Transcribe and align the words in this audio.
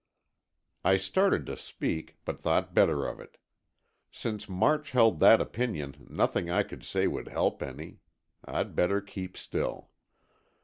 I 0.83 0.97
started 0.97 1.45
to 1.45 1.55
speak, 1.55 2.17
but 2.25 2.41
thought 2.41 2.73
better 2.73 3.05
of 3.05 3.19
it. 3.19 3.37
Since 4.11 4.49
March 4.49 4.89
held 4.89 5.19
that 5.19 5.39
opinion 5.39 6.07
nothing 6.09 6.49
I 6.49 6.63
could 6.63 6.83
say 6.83 7.05
would 7.05 7.27
help 7.27 7.61
any. 7.61 7.99
I'd 8.43 8.75
better 8.75 8.99
keep 8.99 9.37
still. 9.37 9.91